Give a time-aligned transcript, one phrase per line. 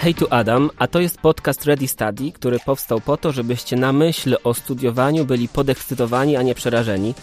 [0.00, 3.92] Hej, tu Adam, a to jest podcast Ready Study, który powstał po to, żebyście na
[3.92, 7.14] myśl o studiowaniu byli podekscytowani, a nie przerażeni.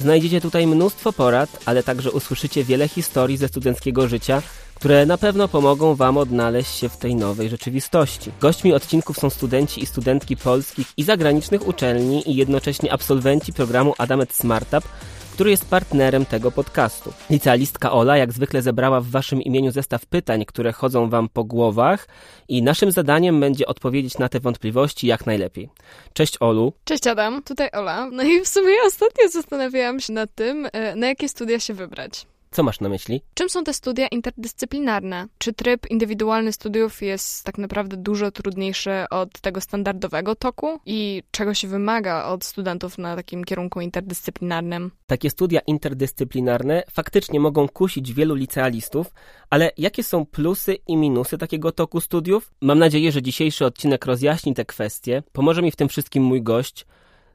[0.00, 4.42] Znajdziecie tutaj mnóstwo porad, ale także usłyszycie wiele historii ze studenckiego życia,
[4.74, 8.30] które na pewno pomogą Wam odnaleźć się w tej nowej rzeczywistości.
[8.40, 14.34] Gośćmi odcinków są studenci i studentki polskich i zagranicznych uczelni i jednocześnie absolwenci programu Adamet
[14.34, 14.84] Smartup,
[15.32, 17.12] który jest partnerem tego podcastu.
[17.30, 22.08] Licealistka Ola jak zwykle zebrała w waszym imieniu zestaw pytań, które chodzą wam po głowach
[22.48, 25.68] i naszym zadaniem będzie odpowiedzieć na te wątpliwości jak najlepiej.
[26.12, 26.72] Cześć Olu.
[26.84, 28.08] Cześć Adam, tutaj Ola.
[28.12, 32.26] No i w sumie ostatnio zastanawiałam się nad tym, e, na jakie studia się wybrać.
[32.52, 33.22] Co masz na myśli?
[33.34, 35.26] Czym są te studia interdyscyplinarne?
[35.38, 40.80] Czy tryb indywidualny studiów jest tak naprawdę dużo trudniejszy od tego standardowego toku?
[40.86, 44.90] I czego się wymaga od studentów na takim kierunku interdyscyplinarnym?
[45.06, 49.06] Takie studia interdyscyplinarne faktycznie mogą kusić wielu licealistów,
[49.50, 52.50] ale jakie są plusy i minusy takiego toku studiów?
[52.60, 55.22] Mam nadzieję, że dzisiejszy odcinek rozjaśni te kwestie.
[55.32, 56.86] Pomoże mi w tym wszystkim mój gość,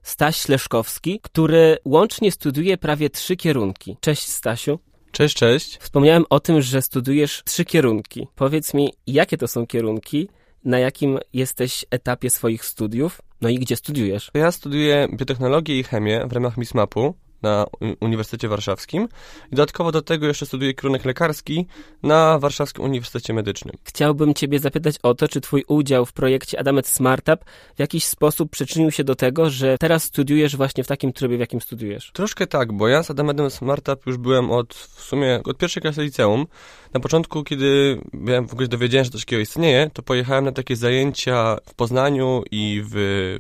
[0.02, 3.98] Staś Leszkowski, który łącznie studiuje prawie trzy kierunki.
[4.02, 4.80] Cześć Stasiu.
[5.12, 5.78] Cześć, cześć.
[5.78, 8.28] Wspomniałem o tym, że studujesz trzy kierunki.
[8.36, 10.30] Powiedz mi, jakie to są kierunki,
[10.66, 14.32] na jakim jesteś etapie swoich studiów, no i gdzie studiujesz?
[14.34, 17.66] Ja studiuję biotechnologię i chemię w ramach MISMAP-u na
[18.00, 19.08] Uniwersytecie Warszawskim
[19.52, 21.68] i dodatkowo do tego jeszcze studiuję kierunek lekarski
[22.04, 23.76] na Warszawskim Uniwersytecie Medycznym.
[23.84, 28.52] Chciałbym Ciebie zapytać o to, czy Twój udział w projekcie Adamet Smartup w jakiś sposób
[28.52, 32.12] przyczynił się do tego, że teraz studiujesz właśnie w takim trybie, w jakim studiujesz?
[32.14, 36.04] Troszkę tak, bo ja z Adametem Smartup już byłem od w sumie od pierwszej klasy
[36.04, 36.48] liceum.
[36.94, 40.76] Na początku, kiedy ja w ogóle dowiedziałem, że coś takiego istnieje, to pojechałem na takie
[40.76, 42.96] zajęcia w Poznaniu i w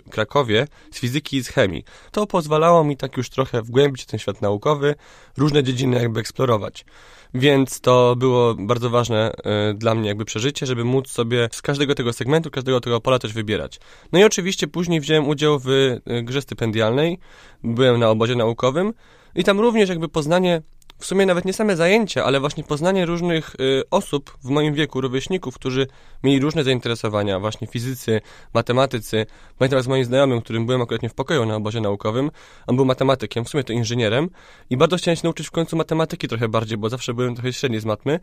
[0.09, 1.83] Krakowie z fizyki i z chemii.
[2.11, 4.95] To pozwalało mi tak już trochę wgłębić ten świat naukowy,
[5.37, 6.85] różne dziedziny jakby eksplorować.
[7.33, 9.31] Więc to było bardzo ważne
[9.71, 13.19] y, dla mnie jakby przeżycie, żeby móc sobie z każdego tego segmentu, każdego tego pola
[13.19, 13.79] coś wybierać.
[14.11, 17.19] No i oczywiście później wziąłem udział w y, grze stypendialnej,
[17.63, 18.93] byłem na obozie naukowym
[19.35, 20.61] i tam również jakby poznanie
[20.99, 25.01] w sumie nawet nie same zajęcia, ale właśnie poznanie różnych y, osób w moim wieku,
[25.01, 25.87] rówieśników, którzy
[26.23, 28.21] mieli różne zainteresowania, właśnie fizycy,
[28.53, 29.25] matematycy.
[29.57, 32.31] Pamiętam z moim znajomym, którym byłem akurat nie w pokoju na obozie naukowym,
[32.67, 34.29] on był matematykiem, w sumie to inżynierem.
[34.69, 37.79] I bardzo chciałem się nauczyć w końcu matematyki trochę bardziej, bo zawsze byłem trochę średni
[37.79, 38.19] z matmy.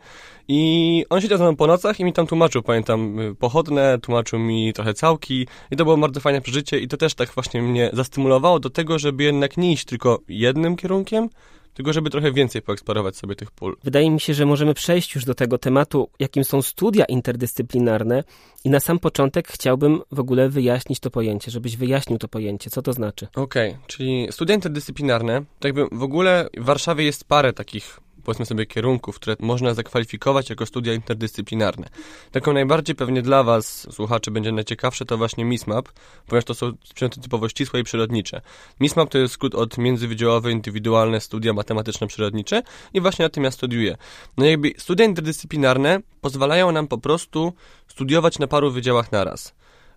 [0.48, 4.38] I on siedział ze mną po nocach i mi tam tłumaczył, pamiętam, y, pochodne, tłumaczył
[4.38, 5.46] mi trochę całki.
[5.70, 8.98] I to było bardzo fajne przeżycie i to też tak właśnie mnie zastymulowało do tego,
[8.98, 11.28] żeby jednak nie iść tylko jednym kierunkiem,
[11.74, 13.76] tylko żeby trochę więcej poeksplorować sobie tych pól.
[13.84, 18.24] Wydaje mi się, że możemy przejść już do tego tematu, jakim są studia interdyscyplinarne
[18.64, 22.70] i na sam początek chciałbym w ogóle wyjaśnić to pojęcie, żebyś wyjaśnił to pojęcie.
[22.70, 23.28] Co to znaczy?
[23.34, 28.46] Okej, okay, czyli studia interdyscyplinarne, to jakby w ogóle w Warszawie jest parę takich powiedzmy
[28.46, 31.88] sobie kierunków, które można zakwalifikować jako studia interdyscyplinarne.
[32.32, 35.88] Taką najbardziej pewnie dla Was, słuchaczy, będzie najciekawsze to właśnie MISMAP,
[36.26, 38.40] ponieważ to są przedmioty typowo ścisłe i przyrodnicze.
[38.80, 42.62] MISMAP to jest skrót od międzywydziałowe indywidualne studia matematyczno-przyrodnicze
[42.94, 43.96] i właśnie na tym ja studiuję.
[44.36, 47.52] No jakby studia interdyscyplinarne pozwalają nam po prostu
[47.88, 49.54] studiować na paru wydziałach naraz.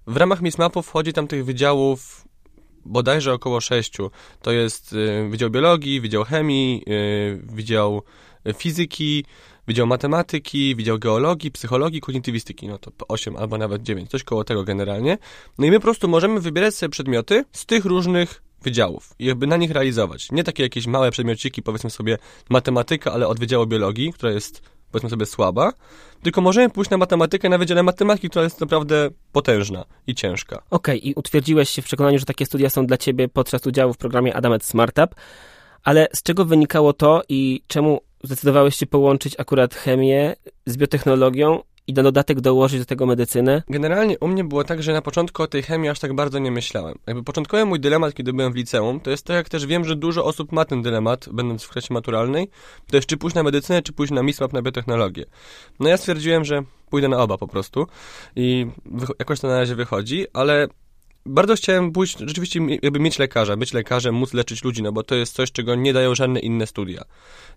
[0.07, 2.26] W ramach MISMAP-u wchodzi tam tych wydziałów
[2.87, 4.11] bodajże około sześciu.
[4.41, 8.01] To jest y, Wydział Biologii, Wydział Chemii, y, Wydział
[8.57, 9.25] Fizyki,
[9.67, 12.67] Wydział Matematyki, Wydział Geologii, Psychologii, Kognitywistyki.
[12.67, 15.17] No to 8 albo nawet 9, coś koło tego generalnie.
[15.57, 19.47] No i my po prostu możemy wybierać sobie przedmioty z tych różnych wydziałów i jakby
[19.47, 20.31] na nich realizować.
[20.31, 22.17] Nie takie jakieś małe przedmiociki, powiedzmy sobie
[22.49, 24.61] matematyka, ale od Wydziału Biologii, która jest
[24.91, 25.73] powiedzmy sobie słaba,
[26.23, 30.55] tylko możemy pójść na matematykę na Wydziale Matematyki, która jest naprawdę potężna i ciężka.
[30.55, 33.93] Okej, okay, i utwierdziłeś się w przekonaniu, że takie studia są dla ciebie podczas udziału
[33.93, 35.15] w programie Adamet Smartup,
[35.83, 41.93] ale z czego wynikało to i czemu zdecydowałeś się połączyć akurat chemię z biotechnologią i
[41.93, 43.63] na dodatek dołożyć do tego medycynę?
[43.69, 46.51] Generalnie u mnie było tak, że na początku o tej chemii aż tak bardzo nie
[46.51, 46.97] myślałem.
[47.07, 49.95] Jakby początkowy mój dylemat, kiedy byłem w liceum, to jest to, jak też wiem, że
[49.95, 52.49] dużo osób ma ten dylemat, będąc w klasie maturalnej,
[52.87, 55.25] to jest czy pójść na medycynę, czy pójść na MISMAP, na biotechnologię.
[55.79, 57.87] No ja stwierdziłem, że pójdę na oba po prostu
[58.35, 58.67] i
[59.19, 60.67] jakoś to na razie wychodzi, ale
[61.27, 65.15] bardzo chciałem pójść, rzeczywiście jakby mieć lekarza, być lekarzem, móc leczyć ludzi, no bo to
[65.15, 67.03] jest coś, czego nie dają żadne inne studia.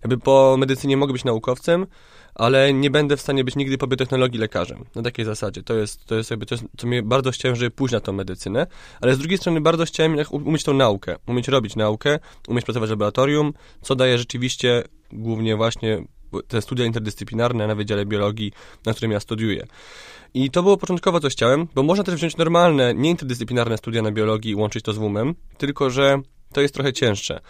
[0.03, 1.87] Jakby po medycynie mogę być naukowcem,
[2.35, 4.85] ale nie będę w stanie być nigdy po biotechnologii lekarzem.
[4.95, 5.63] Na takiej zasadzie.
[5.63, 8.67] To jest, to jest jakby coś, co mnie bardzo chciałem, żeby pójść na tą medycynę,
[9.01, 12.91] ale z drugiej strony bardzo chciałem umieć tą naukę, umieć robić naukę, umieć pracować w
[12.91, 16.03] laboratorium, co daje rzeczywiście głównie właśnie
[16.47, 18.51] te studia interdyscyplinarne na Wydziale Biologii,
[18.85, 19.67] na którym ja studiuję.
[20.33, 24.51] I to było początkowo, co chciałem, bo można też wziąć normalne, nieinterdyscyplinarne studia na biologii
[24.51, 26.21] i łączyć to z WUM-em, tylko że
[26.53, 27.41] to jest trochę cięższe.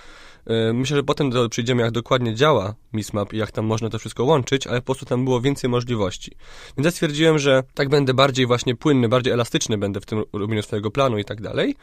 [0.47, 3.99] E, myślę, że potem do, przyjdziemy, jak dokładnie działa MISMAP i jak tam można to
[3.99, 6.31] wszystko łączyć, ale po prostu tam było więcej możliwości.
[6.77, 10.63] Więc ja stwierdziłem, że tak będę bardziej właśnie płynny, bardziej elastyczny będę w tym robieniu
[10.63, 11.75] swojego planu i tak dalej.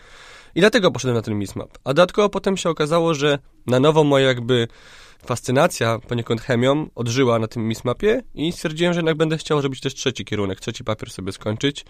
[0.54, 1.78] I dlatego poszedłem na ten MISMAP.
[1.84, 4.68] A dodatkowo potem się okazało, że na nowo moja jakby
[5.26, 9.94] fascynacja poniekąd chemią odżyła na tym MISMAPie i stwierdziłem, że jednak będę chciał robić też
[9.94, 11.84] trzeci kierunek, trzeci papier sobie skończyć.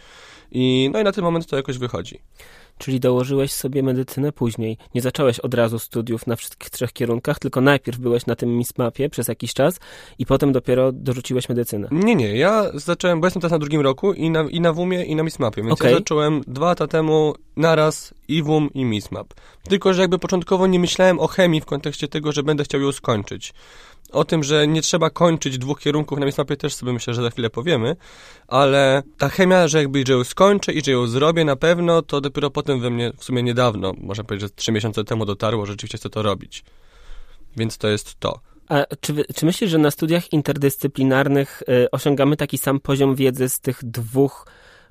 [0.51, 2.21] I no i na ten moment to jakoś wychodzi.
[2.79, 4.77] Czyli dołożyłeś sobie medycynę później.
[4.95, 9.11] Nie zacząłeś od razu studiów na wszystkich trzech kierunkach, tylko najpierw byłeś na tym MISMAPie
[9.11, 9.81] przez jakiś czas
[10.19, 11.89] i potem dopiero dorzuciłeś medycynę.
[11.91, 12.37] Nie, nie.
[12.37, 15.23] Ja zacząłem, bo jestem teraz na drugim roku i na, i na WUMie i na
[15.23, 15.93] MISMAPie, więc Okej.
[15.93, 19.35] ja zacząłem dwa lata temu naraz i WUM i MISMAP.
[19.69, 22.93] Tylko, że jakby początkowo nie myślałem o chemii w kontekście tego, że będę chciał ją
[22.93, 23.55] skończyć.
[24.12, 27.31] O tym, że nie trzeba kończyć dwóch kierunków na MISMAPie też sobie myślę, że za
[27.31, 27.96] chwilę powiemy,
[28.49, 32.20] ale ta chemia, że jakby, że ją skończę i że ją zrobię na pewno, to
[32.20, 35.72] dopiero potem we mnie w sumie niedawno, można powiedzieć, że trzy miesiące temu dotarło, że
[35.72, 36.64] rzeczywiście chcę to robić.
[37.56, 38.40] Więc to jest to.
[38.69, 43.60] A czy, czy myślisz, że na studiach interdyscyplinarnych y, osiągamy taki sam poziom wiedzy z
[43.60, 44.46] tych dwóch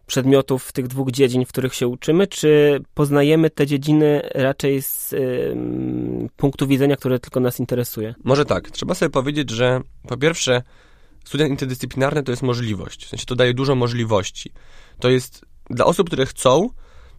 [0.08, 5.14] przedmiotów, w tych dwóch dziedzin, w których się uczymy, czy poznajemy te dziedziny raczej z
[5.14, 5.58] y,
[6.38, 8.16] punktu widzenia, które tylko nas interesuje?
[8.24, 10.64] Może tak, trzeba sobie powiedzieć, że po pierwsze,
[11.26, 14.52] studia interdyscyplinarne to jest możliwość, w sensie to daje dużo możliwości.
[15.00, 16.70] To jest dla osób, które chcą,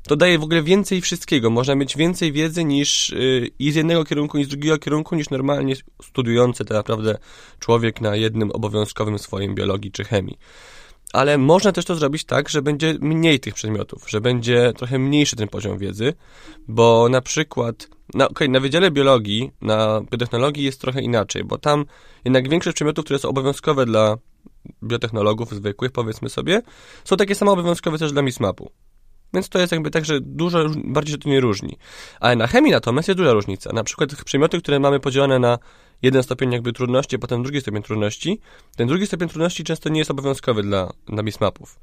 [0.02, 1.50] to daje w ogóle więcej wszystkiego.
[1.50, 5.31] Można mieć więcej wiedzy niż yy, i z jednego kierunku, i z drugiego kierunku, niż
[5.31, 7.19] normalnie studiujący tak naprawdę
[7.58, 10.38] człowiek na jednym obowiązkowym swoim biologii czy chemii.
[11.12, 15.37] Ale można też to zrobić tak, że będzie mniej tych przedmiotów, że będzie trochę mniejszy
[15.37, 16.14] ten poziom wiedzy,
[16.69, 21.84] bo na przykład na, okay, na Wydziale Biologii, na biotechnologii jest trochę inaczej, bo tam
[22.25, 24.16] jednak większość przedmiotów, które są obowiązkowe dla
[24.82, 26.62] biotechnologów zwykłych, powiedzmy sobie,
[27.05, 28.70] są takie samo obowiązkowe też dla MISMAP-u.
[29.34, 31.76] Więc to jest jakby tak, że dużo bardziej się to nie różni.
[32.20, 33.72] Ale na chemii natomiast jest duża różnica.
[33.72, 35.58] Na przykład przedmioty, które mamy podzielone na
[36.02, 38.40] jeden stopień jakby trudności, potem drugi stopień trudności,
[38.76, 41.78] ten drugi stopień trudności często nie jest obowiązkowy dla, dla MISMAP-ów.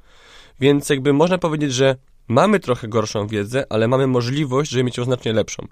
[0.60, 1.96] Więc jakby można powiedzieć, że
[2.28, 5.66] mamy trochę gorszą wiedzę, ale mamy możliwość, żeby mieć ją znacznie lepszą.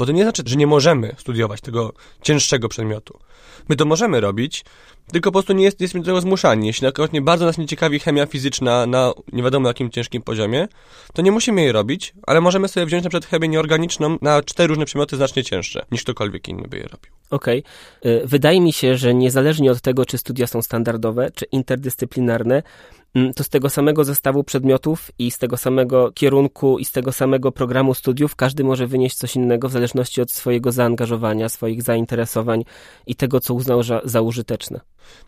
[0.00, 1.92] Bo to nie znaczy, że nie możemy studiować tego
[2.22, 3.18] cięższego przedmiotu.
[3.68, 4.64] My to możemy robić,
[5.12, 6.66] tylko po prostu nie jest, jesteśmy do tego zmuszani.
[6.66, 10.68] Jeśli przykład nie bardzo nas nie ciekawi chemia fizyczna na nie wiadomo jakim ciężkim poziomie,
[11.12, 14.68] to nie musimy jej robić, ale możemy sobie wziąć na przykład chemię nieorganiczną na cztery
[14.68, 17.12] różne przedmioty znacznie cięższe, niż ktokolwiek inny by je robił.
[17.30, 17.62] Okej.
[18.06, 22.62] Y, Wydaje mi się, że niezależnie od tego, czy studia są standardowe, czy interdyscyplinarne,
[23.36, 27.52] to z tego samego zestawu przedmiotów i z tego samego kierunku i z tego samego
[27.52, 32.64] programu studiów każdy może wynieść coś innego w zależności od swojego zaangażowania, swoich zainteresowań
[33.06, 34.80] i tego, co uznał za, za użyteczne.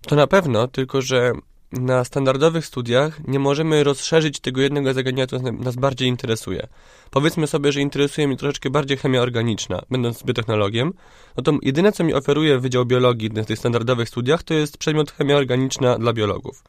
[0.07, 1.33] To na pewno, tylko że
[1.73, 6.67] na standardowych studiach nie możemy rozszerzyć tego jednego zagadnienia, które nas bardziej interesuje.
[7.11, 10.93] Powiedzmy sobie, że interesuje mnie troszeczkę bardziej chemia organiczna, będąc biotechnologiem,
[11.37, 15.13] no to jedyne, co mi oferuje Wydział Biologii na tych standardowych studiach, to jest przedmiot
[15.13, 16.63] chemia organiczna dla biologów.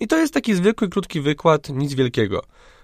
[0.00, 2.42] I to jest taki zwykły, krótki wykład, nic wielkiego.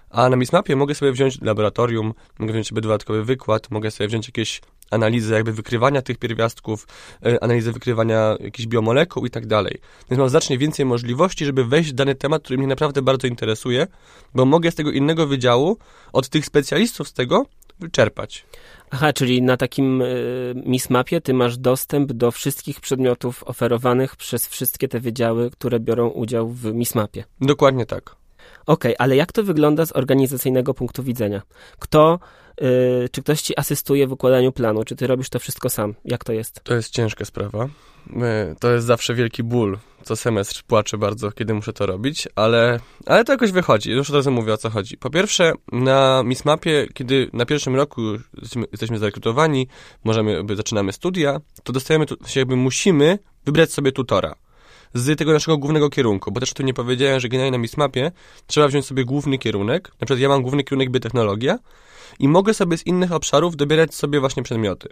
[0.09, 4.27] A na MISMAPie mogę sobie wziąć laboratorium, mogę wziąć sobie dodatkowy wykład, mogę sobie wziąć
[4.27, 4.61] jakieś
[4.91, 6.87] analizy jakby wykrywania tych pierwiastków,
[7.25, 9.77] e, analizę wykrywania jakichś biomolekuł i tak dalej.
[10.09, 13.87] Więc mam znacznie więcej możliwości, żeby wejść w dany temat, który mnie naprawdę bardzo interesuje,
[14.35, 15.77] bo mogę z tego innego wydziału,
[16.13, 17.45] od tych specjalistów z tego,
[17.79, 18.45] wyczerpać.
[18.91, 24.87] Aha, czyli na takim y, MISMAPie ty masz dostęp do wszystkich przedmiotów oferowanych przez wszystkie
[24.87, 27.23] te wydziały, które biorą udział w MISMAPie.
[27.41, 28.15] Dokładnie tak.
[28.65, 31.41] Okej, ale jak to wygląda z organizacyjnego punktu widzenia?
[31.79, 32.19] Kto,
[33.11, 34.83] czy ktoś ci asystuje w układaniu planu?
[34.83, 35.93] Czy ty robisz to wszystko sam?
[36.05, 36.61] Jak to jest?
[36.63, 37.69] To jest ciężka sprawa.
[38.05, 39.77] My- To jest zawsze wielki ból.
[40.03, 43.91] Co semestr płaczę bardzo, kiedy muszę to robić, ale, ale to jakoś wychodzi.
[43.91, 44.97] Już od razu mówię, o co chodzi.
[44.97, 48.01] Po pierwsze, na MISMAPie, kiedy na pierwszym roku
[48.71, 49.67] jesteśmy, zarekrutowani,
[50.03, 54.35] możemy, zaczynamy studia, to dostajemy, się jakby musimy wybrać sobie tutora
[54.93, 58.11] z tego naszego głównego kierunku, bo też tu nie powiedziałem, że generalnie na MISMAPie
[58.47, 61.59] trzeba wziąć sobie główny kierunek, na przykład ja mam główny kierunek biotechnologia
[62.19, 64.89] i mogę sobie z innych obszarów dobierać sobie właśnie przedmioty.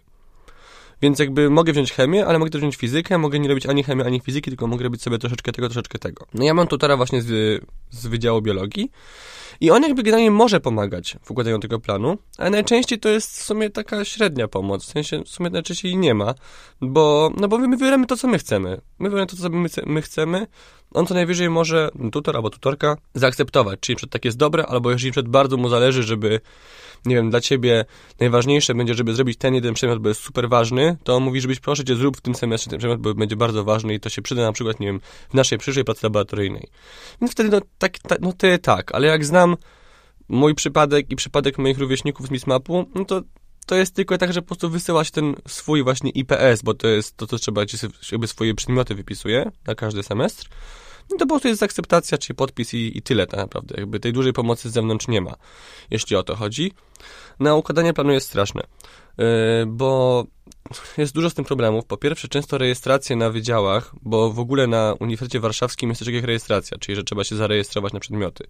[1.01, 4.05] Więc jakby mogę wziąć chemię, ale mogę też wziąć fizykę, mogę nie robić ani chemii,
[4.05, 6.25] ani fizyki, tylko mogę robić sobie troszeczkę tego, troszeczkę tego.
[6.33, 8.91] No ja mam tutora właśnie z, z Wydziału Biologii
[9.61, 13.43] i on jakby generalnie może pomagać w układaniu tego planu, ale najczęściej to jest w
[13.43, 16.33] sumie taka średnia pomoc, w sensie w sumie najczęściej nie ma,
[16.81, 18.81] bo, no bo my wybieramy to, co my chcemy.
[18.99, 20.47] My wybieramy to, co my, my chcemy,
[20.93, 25.11] on co najwyżej może tutor albo tutorka zaakceptować, czy przed tak jest dobre, albo jeżeli
[25.11, 26.41] przed bardzo mu zależy, żeby
[27.05, 27.85] nie wiem, dla ciebie
[28.19, 31.59] najważniejsze będzie, żeby zrobić ten jeden przedmiot, bo jest super ważny, to on mówi, żebyś
[31.59, 34.21] proszę cię zrób w tym semestrze ten przedmiot, bo będzie bardzo ważny i to się
[34.21, 34.99] przyda na przykład, nie wiem,
[35.29, 36.67] w naszej przyszłej pracy laboratoryjnej.
[37.21, 39.57] Więc wtedy, no, tak, ta, no ty tak, ale jak znam
[40.29, 43.21] mój przypadek i przypadek moich rówieśników z MISMAP-u, no to
[43.67, 46.87] to jest tylko tak, że po prostu wysyła się ten swój właśnie IPS, bo to
[46.87, 47.61] jest to, co trzeba,
[48.11, 50.49] jakby swoje przedmioty wypisuje na każdy semestr.
[51.11, 53.75] No to po prostu jest akceptacja, czyli podpis i, i tyle tak naprawdę.
[53.77, 55.35] Jakby tej dużej pomocy z zewnątrz nie ma,
[55.91, 56.71] jeśli o to chodzi.
[57.39, 58.61] Na układanie planu jest straszne,
[59.17, 59.25] yy,
[59.67, 60.23] bo
[60.97, 61.85] jest dużo z tym problemów.
[61.85, 66.23] Po pierwsze, często rejestracje na wydziałach, bo w ogóle na Uniwersytecie Warszawskim jest coś jak
[66.23, 68.47] rejestracja, czyli że trzeba się zarejestrować na przedmioty.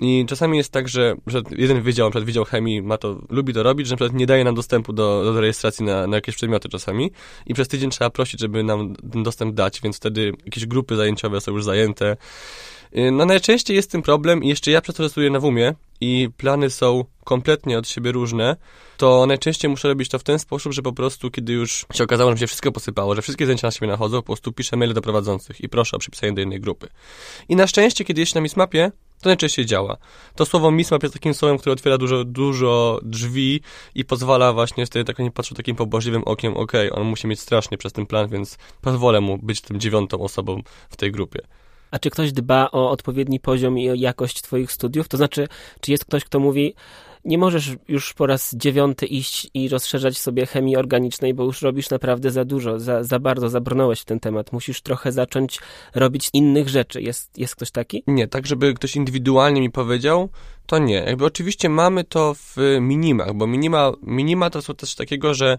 [0.00, 1.14] I czasami jest tak, że,
[1.56, 4.26] jeden wydział, na przykład wydział chemii ma to, lubi to robić, że na przykład nie
[4.26, 7.10] daje nam dostępu do, do rejestracji na, na jakieś przedmioty czasami
[7.46, 11.40] i przez tydzień trzeba prosić, żeby nam ten dostęp dać, więc wtedy jakieś grupy zajęciowe
[11.40, 12.16] są już zajęte.
[12.96, 16.70] Y, no najczęściej jest tym problem i jeszcze ja przez to na WUMie i plany
[16.70, 18.56] są kompletnie od siebie różne,
[18.96, 22.30] to najczęściej muszę robić to w ten sposób, że po prostu kiedy już się okazało,
[22.30, 24.94] że mi się wszystko posypało, że wszystkie zajęcia na siebie nachodzą, po prostu piszę maile
[24.94, 26.88] do prowadzących i proszę o przypisanie do innej grupy.
[27.48, 28.90] I na szczęście, kiedy jest na Mismapie,
[29.20, 29.96] to najczęściej działa.
[30.34, 33.60] To słowo mismap jest takim słowem, które otwiera dużo, dużo drzwi
[33.94, 37.40] i pozwala właśnie wtedy tak nie patrzeć takim pobożliwym okiem, okej, okay, on musi mieć
[37.40, 41.40] strasznie przez ten plan, więc pozwolę mu być tym dziewiątą osobą w tej grupie.
[41.90, 45.08] A czy ktoś dba o odpowiedni poziom i o jakość Twoich studiów?
[45.08, 45.48] To znaczy,
[45.80, 46.74] czy jest ktoś, kto mówi,
[47.24, 51.90] nie możesz już po raz dziewiąty iść i rozszerzać sobie chemii organicznej, bo już robisz
[51.90, 54.52] naprawdę za dużo, za, za bardzo zabrnąłeś w ten temat.
[54.52, 55.60] Musisz trochę zacząć
[55.94, 57.02] robić innych rzeczy.
[57.02, 58.02] Jest, jest ktoś taki?
[58.06, 60.28] Nie, tak żeby ktoś indywidualnie mi powiedział,
[60.66, 60.94] to nie.
[60.94, 65.58] Jakby oczywiście mamy to w minimach, bo minima, minima to są też takiego, że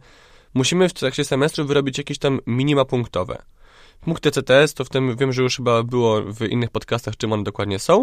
[0.53, 3.41] musimy w trakcie semestru wyrobić jakieś tam minima punktowe.
[4.01, 7.43] Punkty CTS, to w tym wiem, że już chyba było w innych podcastach, czym one
[7.43, 7.97] dokładnie są.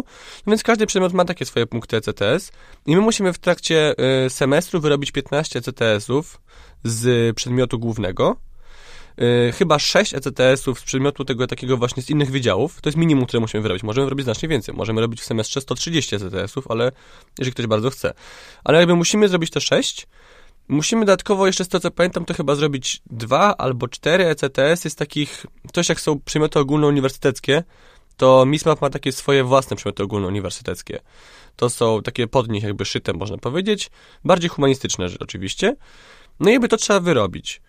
[0.45, 2.51] No więc każdy przedmiot ma takie swoje punkty CTS
[2.85, 6.41] i my musimy w trakcie y, semestru wyrobić 15 ECTS-ów
[6.83, 8.35] z przedmiotu głównego.
[9.21, 12.81] Y, chyba 6 ECTS-ów z przedmiotu tego takiego właśnie z innych wydziałów.
[12.81, 13.83] To jest minimum, które musimy wyrobić.
[13.83, 14.75] Możemy robić znacznie więcej.
[14.75, 16.91] Możemy robić w semestrze 130 ECTS-ów, ale
[17.39, 18.13] jeżeli ktoś bardzo chce.
[18.63, 20.07] Ale jakby musimy zrobić te 6,
[20.67, 24.97] Musimy dodatkowo jeszcze z tego co pamiętam, to chyba zrobić dwa albo cztery ECTS jest
[24.97, 27.63] takich, coś jak są przedmioty ogólnouniwersyteckie,
[28.17, 30.99] to MISMAP ma takie swoje własne przedmioty ogólnouniwersyteckie.
[31.55, 33.89] To są takie pod nich jakby szyte, można powiedzieć,
[34.25, 35.75] bardziej humanistyczne oczywiście.
[36.39, 37.61] No i jakby to trzeba wyrobić.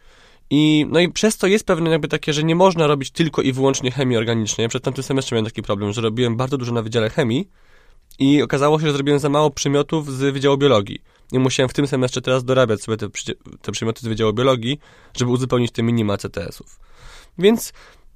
[0.51, 3.53] I, no i przez to jest pewne jakby takie, że nie można robić tylko i
[3.53, 4.63] wyłącznie chemii organicznej.
[4.63, 7.49] Ja przed tamtym semestrze miałem taki problem, że robiłem bardzo dużo na Wydziale Chemii
[8.19, 11.03] i okazało się, że zrobiłem za mało przymiotów z Wydziału Biologii
[11.33, 13.09] i musiałem w tym semestrze teraz dorabiać sobie te,
[13.63, 14.81] te przedmioty z Wydziału Biologii,
[15.17, 16.81] żeby uzupełnić te minima CTS-ów.
[17.39, 17.73] Więc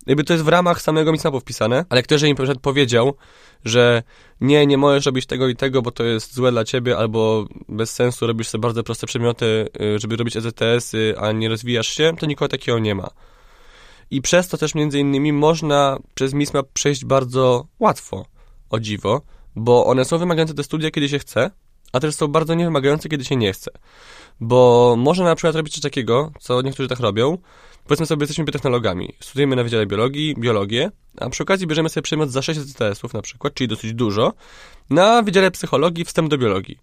[0.07, 3.15] jakby to jest w ramach samego MISMAP-u wpisane, ale ktoś mi powiedział,
[3.65, 4.03] że
[4.41, 7.93] nie, nie możesz robić tego i tego, bo to jest złe dla ciebie, albo bez
[7.93, 12.27] sensu robisz sobie bardzo proste przedmioty, y, żeby robić ECTS-y, a nie rozwijasz się, to
[12.27, 13.11] nikogo takiego nie ma.
[14.11, 18.27] I przez to też między innymi można przez MISMAP przejść bardzo łatwo,
[18.71, 19.23] o dziwo,
[19.57, 21.51] bo one są wymagające te studia, kiedy się chce,
[21.93, 23.71] a też są bardzo niewymagające, kiedy się nie chce.
[24.41, 27.39] Bo można na przykład robić coś takiego, co niektórzy tak robią.
[27.85, 29.15] Powiedzmy sobie, jesteśmy biotechnologami.
[29.21, 33.23] Studujemy na Wydziale Biologii, biologię, a przy okazji bierzemy sobie przedmiot za 6 CTS-ów na
[33.23, 34.33] przykład, czyli dosyć dużo,
[34.91, 36.79] na Wydziale Psychologii wstęp do biologii.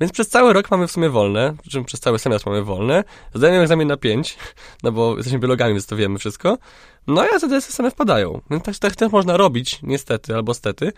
[0.00, 1.54] Więc przez cały rok mamy w sumie wolne,
[1.86, 3.04] przez cały semestr mamy wolne.
[3.34, 4.38] Zdajemy egzamin na 5,
[4.82, 6.58] no bo jesteśmy biologami, więc to wiemy wszystko.
[7.06, 8.40] No i ACDS-y same wpadają.
[8.50, 10.92] Więc tak, tak też można robić, niestety albo stety.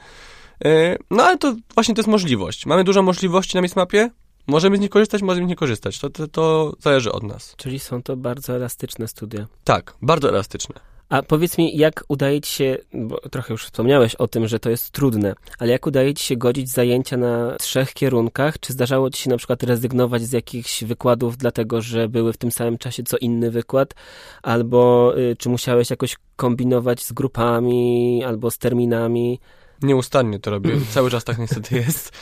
[0.64, 2.66] E, no ale to właśnie to jest możliwość.
[2.66, 4.10] Mamy dużo możliwości na Mismapie,
[4.46, 5.98] Możemy z nich korzystać, możemy z nich nie korzystać.
[5.98, 7.54] To, to, to zależy od nas.
[7.56, 9.46] Czyli są to bardzo elastyczne studia.
[9.64, 10.80] Tak, bardzo elastyczne.
[11.08, 14.70] A powiedz mi, jak udaje ci się, bo trochę już wspomniałeś o tym, że to
[14.70, 18.60] jest trudne, ale jak udaje ci się godzić zajęcia na trzech kierunkach?
[18.60, 22.52] Czy zdarzało ci się na przykład rezygnować z jakichś wykładów, dlatego że były w tym
[22.52, 23.94] samym czasie co inny wykład?
[24.42, 29.40] Albo y, czy musiałeś jakoś kombinować z grupami albo z terminami?
[29.82, 30.70] Nieustannie to robię.
[30.94, 32.12] Cały czas tak niestety jest.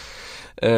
[0.63, 0.69] E,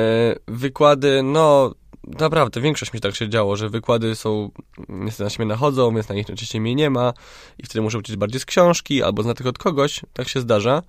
[0.49, 1.75] wykłady, no
[2.19, 4.51] naprawdę, większość mi tak się działo, że wykłady są,
[4.89, 7.13] niestety na siebie nachodzą, więc na nich najczęściej mnie nie ma
[7.59, 10.83] i wtedy muszę uczyć bardziej z książki albo z tych od kogoś, tak się zdarza.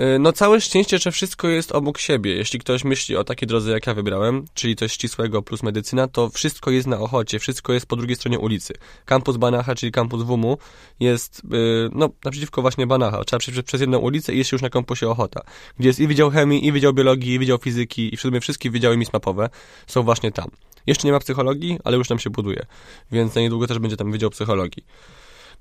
[0.00, 2.34] Y, no całe szczęście, że wszystko jest obok siebie.
[2.34, 6.30] Jeśli ktoś myśli o takiej drodze, jak ja wybrałem, czyli coś ścisłego plus medycyna, to
[6.30, 8.74] wszystko jest na Ochocie, wszystko jest po drugiej stronie ulicy.
[9.04, 10.58] Kampus Banacha, czyli kampus WUMU
[11.00, 13.24] jest, yy, no, naprzeciwko właśnie Banacha.
[13.24, 15.40] Trzeba przejść przez jedną ulicę i jest już na kampusie Ochota,
[15.78, 18.96] gdzie jest i Wydział Chemii, i Wydział Biologii, i Wydział Fizyki, i w wszystkie wydziały
[18.96, 19.50] mismapowe
[19.86, 20.50] są właśnie tam.
[20.86, 22.66] Jeszcze nie ma psychologii, ale już tam się buduje,
[23.12, 24.84] więc na niedługo też będzie tam Wydział Psychologii.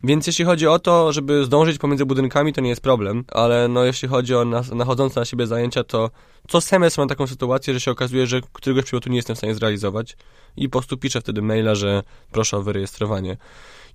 [0.04, 3.84] Więc jeśli chodzi o to, żeby zdążyć pomiędzy budynkami, to nie jest problem, ale no
[3.84, 6.10] jeśli chodzi o nas, nachodzące na siebie zajęcia, to
[6.48, 9.56] co semestr mam taką sytuację, że się okazuje, że któregoś przedmiotu nie jestem w stanie
[9.56, 10.18] zrealizować
[10.58, 13.38] i po prostu piszę wtedy maila, że proszę o wyrejestrowanie.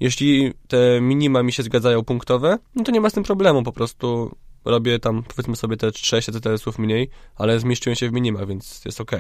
[0.01, 3.73] Jeśli te minima mi się zgadzają punktowe, no to nie ma z tym problemu, po
[3.73, 8.85] prostu robię tam, powiedzmy sobie, te 6 TTS-ów mniej, ale zmieściłem się w minima, więc
[8.85, 9.11] jest ok.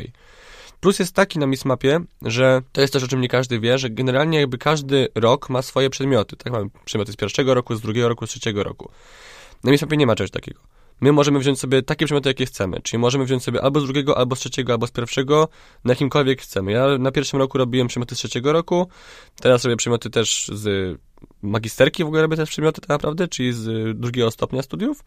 [0.81, 3.91] Plus jest taki na Mismapie, że to jest też o czym nie każdy wie, że
[3.91, 6.37] generalnie jakby każdy rok ma swoje przedmioty.
[6.37, 8.91] Tak mamy przedmioty z pierwszego roku, z drugiego roku, z trzeciego roku.
[9.65, 10.61] Na Mismapie nie ma czegoś takiego.
[11.01, 12.81] My możemy wziąć sobie takie przedmioty, jakie chcemy.
[12.83, 15.49] Czyli możemy wziąć sobie albo z drugiego, albo z trzeciego, albo z pierwszego,
[15.85, 16.73] na jakimkolwiek chcemy.
[16.73, 18.89] Ja na pierwszym roku robiłem przedmioty z trzeciego roku,
[19.41, 20.97] teraz robię przedmioty też z
[21.43, 25.05] magisterki, w ogóle robię też przedmioty tak naprawdę, czyli z drugiego stopnia studiów,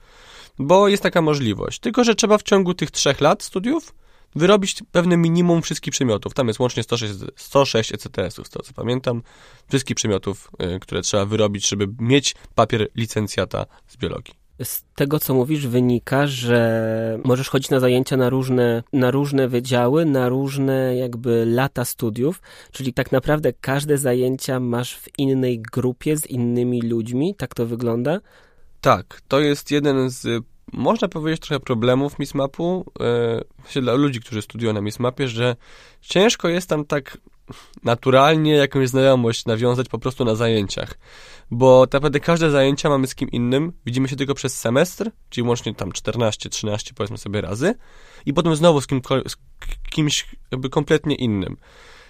[0.59, 1.79] bo jest taka możliwość.
[1.79, 3.93] Tylko, że trzeba w ciągu tych trzech lat studiów
[4.36, 6.33] wyrobić pewne minimum wszystkich przedmiotów.
[6.33, 9.21] Tam jest łącznie 106, 106 ECTS-ów, z tego co pamiętam,
[9.67, 14.33] wszystkich przedmiotów, y, które trzeba wyrobić, żeby mieć papier licencjata z biologii.
[14.63, 20.05] Z tego, co mówisz, wynika, że możesz chodzić na zajęcia na różne, na różne wydziały,
[20.05, 26.25] na różne jakby lata studiów, czyli tak naprawdę każde zajęcia masz w innej grupie z
[26.25, 28.19] innymi ludźmi, tak to wygląda?
[28.81, 32.91] Tak, to jest jeden z, można powiedzieć, trochę problemów Mismapu,
[33.75, 35.55] e, dla ludzi, którzy studiują na Mismapie, że
[36.01, 37.17] ciężko jest tam tak
[37.83, 40.97] naturalnie jakąś znajomość nawiązać po prostu na zajęciach.
[41.51, 45.47] Bo tak naprawdę każde zajęcia mamy z kim innym, widzimy się tylko przez semestr, czyli
[45.47, 47.75] łącznie tam 14-13 powiedzmy sobie razy
[48.25, 49.35] i potem znowu z, kim, z
[49.89, 51.57] kimś jakby kompletnie innym.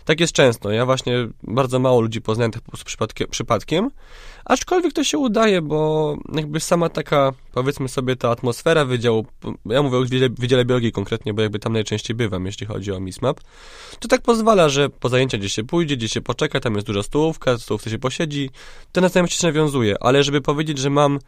[0.09, 0.71] Tak jest często.
[0.71, 3.89] Ja właśnie bardzo mało ludzi poznałem tak po prostu przypadkiem, przypadkiem,
[4.45, 9.25] aczkolwiek to się udaje, bo jakby sama taka, powiedzmy sobie, ta atmosfera wydziału,
[9.65, 10.01] ja mówię o
[10.37, 13.39] Wydziale, Biologii konkretnie, bo jakby tam najczęściej bywam, jeśli chodzi o MISMAP,
[13.99, 17.03] to tak pozwala, że po zajęciach gdzieś się pójdzie, gdzieś się poczeka, tam jest duża
[17.03, 18.49] stołówka, w stołówce się posiedzi,
[18.91, 21.19] to na znajomości się nawiązuje, ale żeby powiedzieć, że mam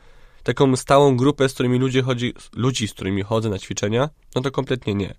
[0.43, 4.51] taką stałą grupę, z którymi ludzie chodzi, ludzi, z którymi chodzę na ćwiczenia, no to
[4.51, 5.15] kompletnie nie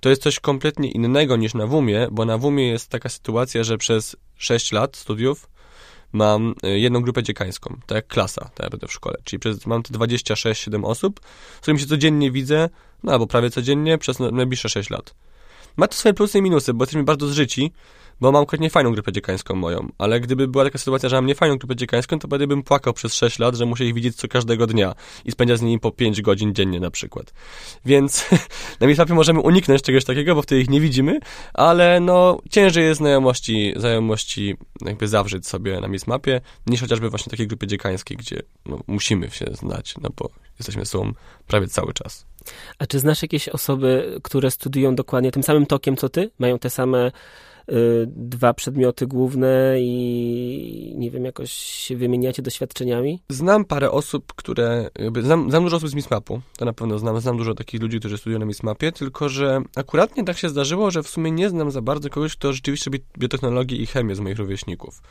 [0.00, 3.78] to jest coś kompletnie innego niż na WUMie, bo na WUMie jest taka sytuacja, że
[3.78, 5.50] przez 6 lat studiów
[6.12, 9.16] mam y, jedną grupę dziekańską, tak jak klasa, tak jak w szkole.
[9.24, 11.20] Czyli przez, mam te 26-7 osób,
[11.56, 12.68] z którymi się codziennie widzę,
[13.02, 15.14] no albo prawie codziennie przez najbliższe 6 lat.
[15.76, 17.72] Ma to swoje plusy i minusy, bo jesteśmy bardzo zżyci,
[18.20, 21.56] bo mam konkretnie fajną grupę dziekańską moją, ale gdyby była taka sytuacja, że mam niefajną
[21.56, 24.66] grupę dziekańską, to wtedy bym płakał przez 6 lat, że muszę ich widzieć co każdego
[24.66, 27.32] dnia i spędzać z nimi po 5 godzin dziennie na przykład.
[27.84, 28.26] Więc
[28.80, 31.20] na Meetupie możemy uniknąć czegoś takiego, bo wtedy ich nie widzimy,
[31.54, 37.46] ale no ciężej jest znajomości, znajomości jakby zawrzeć sobie na Mapie, niż chociażby właśnie takiej
[37.46, 41.12] grupie dziekańskiej, gdzie no, musimy się znać, no bo jesteśmy sobą
[41.46, 42.26] prawie cały czas.
[42.78, 46.30] A czy znasz jakieś osoby, które studiują dokładnie tym samym tokiem co ty?
[46.38, 47.10] Mają te same
[47.72, 53.22] Y, dwa przedmioty główne i nie wiem, jakoś się wymieniacie doświadczeniami?
[53.28, 57.20] Znam parę osób, które, jakby, znam, znam dużo osób z Mismapu, to na pewno znam,
[57.20, 61.02] znam dużo takich ludzi, którzy studiują na Mismapie, tylko że akuratnie tak się zdarzyło, że
[61.02, 64.38] w sumie nie znam za bardzo kogoś, kto rzeczywiście robi biotechnologię i chemię z moich
[64.38, 65.02] rówieśników.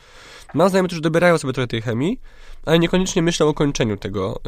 [0.54, 2.20] Mam znajomych, którzy dobierają sobie trochę tej chemii,
[2.66, 4.40] ale niekoniecznie myślą o kończeniu tego,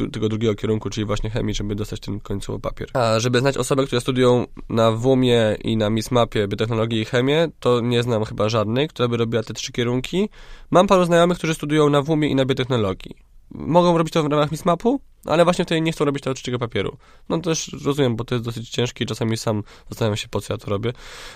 [0.00, 2.88] y, tego drugiego kierunku, czyli właśnie chemii, żeby dostać ten końcowy papier.
[2.94, 7.80] A żeby znać osoby, które studiują na WUM-ie i na MISMAPie biotechnologię i chemię, to
[7.80, 10.28] nie znam chyba żadnej, która by robiła te trzy kierunki.
[10.70, 13.16] Mam paru znajomych, którzy studiują na WUM-ie i na biotechnologii.
[13.50, 16.96] Mogą robić to w ramach MISMAP-u, ale właśnie wtedy nie chcą robić tego trzeciego papieru.
[17.28, 20.58] No też rozumiem, bo to jest dosyć ciężkie czasami sam zastanawiam się, po co ja
[20.58, 20.92] to robię,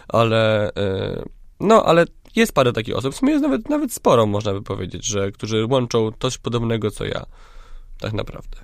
[0.08, 0.70] ale...
[0.76, 1.24] Yy,
[1.60, 2.04] no, ale
[2.36, 5.66] jest parę takich osób, w sumie jest nawet, nawet sporo, można by powiedzieć, że którzy
[5.66, 7.26] łączą coś podobnego co ja,
[8.00, 8.56] tak naprawdę.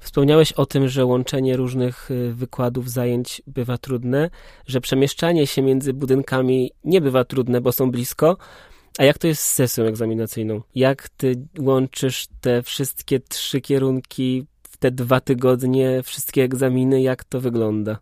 [0.00, 4.30] Wspomniałeś o tym, że łączenie różnych y, wykładów, zajęć bywa trudne,
[4.66, 8.36] że przemieszczanie się między budynkami nie bywa trudne, bo są blisko.
[8.98, 10.62] A jak to jest z sesją egzaminacyjną?
[10.74, 17.02] Jak ty łączysz te wszystkie trzy kierunki w te dwa tygodnie, wszystkie egzaminy?
[17.02, 17.98] Jak to wygląda?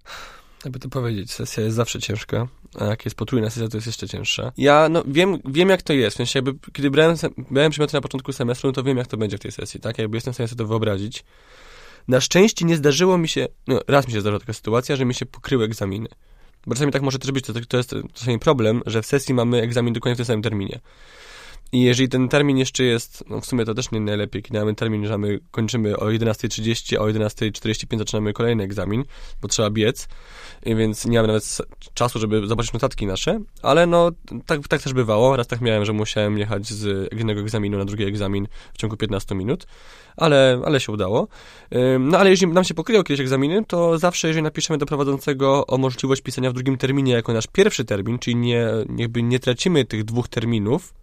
[0.65, 4.09] Jakby to powiedzieć, sesja jest zawsze ciężka, a jak jest potrójna sesja, to jest jeszcze
[4.09, 4.53] cięższa.
[4.57, 7.17] Ja, no, wiem, wiem jak to jest, w sensie jakby, kiedy brałem,
[7.51, 9.99] brałem przedmioty na początku semestru, no to wiem jak to będzie w tej sesji, tak?
[9.99, 11.25] Jakby jestem w stanie sobie to wyobrazić.
[12.09, 15.15] Na szczęście nie zdarzyło mi się, no, raz mi się zdarzyła taka sytuacja, że mi
[15.15, 16.09] się pokryły egzaminy.
[16.67, 19.63] Bo czasami tak może też być, to, to jest czasami problem, że w sesji mamy
[19.63, 20.81] egzamin dokładnie w tym samym terminie.
[21.73, 24.75] I jeżeli ten termin jeszcze jest, no w sumie to też nie najlepiej, kiedy mamy
[24.75, 29.05] termin, że my kończymy o 11.30, a o 11.45 zaczynamy kolejny egzamin,
[29.43, 30.09] bo trzeba biec,
[30.67, 31.59] więc nie mamy nawet
[31.95, 34.11] czasu, żeby zobaczyć notatki nasze, ale no
[34.47, 35.37] tak, tak też bywało.
[35.37, 39.35] Raz tak miałem, że musiałem jechać z jednego egzaminu na drugi egzamin w ciągu 15
[39.35, 39.67] minut,
[40.17, 41.29] ale, ale się udało.
[42.01, 45.79] No ale jeżeli nam się pokryją kiedyś egzaminy, to zawsze jeżeli napiszemy do prowadzącego o
[45.79, 50.05] możliwość pisania w drugim terminie jako nasz pierwszy termin, czyli nie, jakby nie tracimy tych
[50.05, 50.95] dwóch terminów,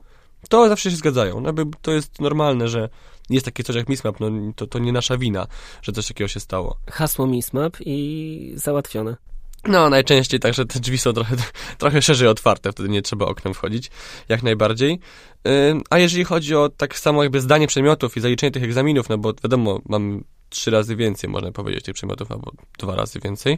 [0.49, 1.41] to zawsze się zgadzają.
[1.41, 2.89] No, to jest normalne, że
[3.29, 5.47] jest takie coś jak Mismap, no to, to nie nasza wina,
[5.81, 6.77] że coś takiego się stało.
[6.91, 9.17] Hasło Mismap i załatwione.
[9.67, 11.35] No, najczęściej także te drzwi są trochę,
[11.77, 13.91] trochę szerzej otwarte, wtedy nie trzeba oknem wchodzić,
[14.29, 14.99] jak najbardziej.
[15.89, 19.33] A jeżeli chodzi o tak samo jakby zdanie przedmiotów i zaliczenie tych egzaminów, no bo
[19.43, 20.23] wiadomo, mam
[20.55, 23.57] trzy razy więcej, można powiedzieć, tych przedmiotów, albo dwa razy więcej,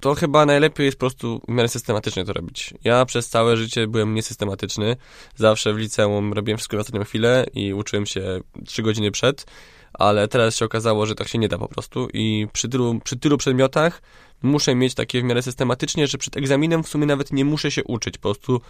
[0.00, 2.74] to chyba najlepiej jest po prostu w miarę systematycznie to robić.
[2.84, 4.96] Ja przez całe życie byłem niesystematyczny.
[5.36, 9.46] Zawsze w liceum robiłem wszystko na ostatnią chwilę i uczyłem się trzy godziny przed,
[9.92, 13.16] ale teraz się okazało, że tak się nie da po prostu i przy tylu, przy
[13.16, 14.02] tylu przedmiotach
[14.42, 17.84] muszę mieć takie w miarę systematycznie, że przed egzaminem w sumie nawet nie muszę się
[17.84, 18.18] uczyć.
[18.18, 18.60] Po prostu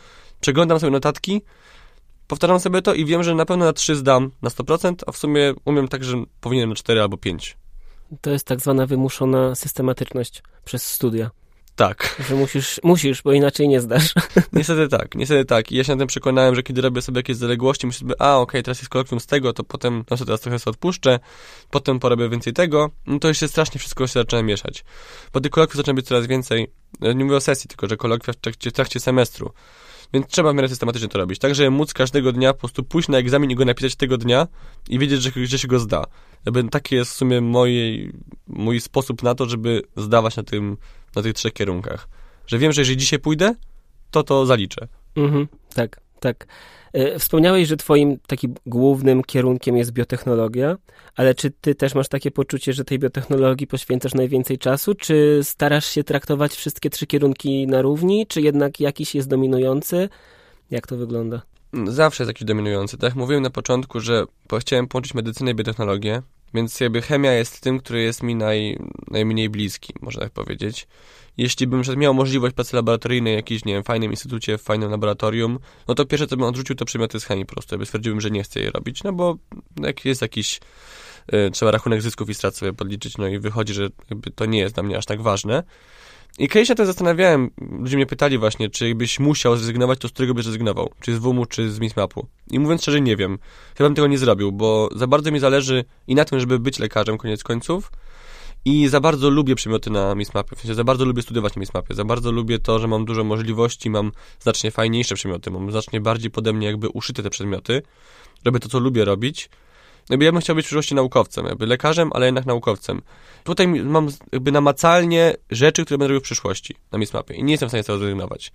[0.40, 1.42] przeglądam sobie notatki,
[2.33, 5.16] powtarzam sobie to i wiem, że na pewno na 3 zdam na 100%, a w
[5.16, 7.57] sumie umiem tak, że powinienem na 4 albo 5.
[8.21, 11.31] To jest tak zwana wymuszona systematyczność przez studia.
[11.77, 12.23] Tak.
[12.29, 14.14] Że musisz, musisz, bo inaczej nie zdasz.
[14.53, 15.73] Niestety tak, niestety tak.
[15.73, 18.37] I ja się na tym przekonałem, że kiedy robię sobie jakieś zaległości, myślę sobie, a
[18.37, 21.18] okej, okay, teraz jest kolokwium z tego, to potem, no to teraz trochę sobie odpuszczę,
[21.71, 24.85] potem porobię więcej tego, no to się strasznie wszystko się zaczyna mieszać.
[25.33, 28.37] Bo tych kolokwiów zaczyna być coraz więcej, nie mówię o sesji, tylko że kolokwia w
[28.37, 29.53] trakcie, w trakcie semestru.
[30.12, 31.38] Więc trzeba w miarę systematycznie to robić.
[31.38, 34.48] Tak, żeby móc każdego dnia po prostu pójść na egzamin i go napisać tego dnia
[34.88, 36.05] i wiedzieć, że, że się go zda.
[36.46, 38.12] Jakby taki jest w sumie mój,
[38.46, 40.77] mój sposób na to, żeby zdawać na, tym,
[41.16, 42.09] na tych trzech kierunkach.
[42.46, 43.55] Że wiem, że jeżeli dzisiaj pójdę,
[44.11, 44.88] to to zaliczę.
[45.16, 46.47] Mhm, tak, tak.
[46.93, 50.77] E, wspomniałeś, że twoim takim głównym kierunkiem jest biotechnologia,
[51.17, 55.87] ale czy ty też masz takie poczucie, że tej biotechnologii poświęcasz najwięcej czasu, czy starasz
[55.87, 60.09] się traktować wszystkie trzy kierunki na równi, czy jednak jakiś jest dominujący?
[60.71, 61.43] Jak to wygląda?
[61.85, 62.99] Zawsze jest jakiś dominujący.
[62.99, 64.25] Tak mówiłem na początku, że
[64.61, 66.23] chciałem połączyć medycynę i biotechnologię,
[66.55, 68.79] więc jakby chemia jest tym, który jest mi naj,
[69.11, 70.87] najmniej bliski, można tak powiedzieć
[71.37, 75.59] jeśli bym miał możliwość pracy laboratoryjnej w jakimś, nie wiem, fajnym instytucie, w fajnym laboratorium,
[75.88, 77.79] no to pierwsze, co bym odrzucił, to przedmioty z chemii po prostu.
[77.79, 79.37] Ja stwierdziłbym, że nie chcę jej robić, no bo
[79.81, 80.61] jak jest jakiś,
[81.35, 83.88] y, trzeba rachunek zysków i strat sobie podliczyć, no i wychodzi, że
[84.35, 85.62] to nie jest dla mnie aż tak ważne.
[86.38, 90.12] I kiedyś się to zastanawiałem, ludzie mnie pytali właśnie, czy byś musiał zrezygnować, to z
[90.12, 90.90] którego byś zrezygnował?
[91.01, 92.27] Czy z WUM-u, czy z MISMAP-u?
[92.51, 93.38] I mówiąc szczerze, nie wiem.
[93.77, 96.79] Chyba bym tego nie zrobił, bo za bardzo mi zależy i na tym, żeby być
[96.79, 97.92] lekarzem, koniec końców,
[98.64, 101.95] i za bardzo lubię przedmioty na Mismapie, w sensie za bardzo lubię studiować na Mismapie,
[101.95, 106.31] za bardzo lubię to, że mam dużo możliwości, mam znacznie fajniejsze przedmioty, mam znacznie bardziej
[106.31, 107.83] pode mnie jakby uszyte te przedmioty,
[108.45, 109.51] robię to, co lubię robić.
[110.11, 113.03] Jakby ja bym chciał być w przyszłości naukowcem, jakby lekarzem, ale jednak naukowcem.
[113.45, 117.69] Tutaj mam jakby namacalnie rzeczy, które będę robił w przyszłości na Mismapie i nie jestem
[117.69, 118.53] w stanie z tego zrezygnować.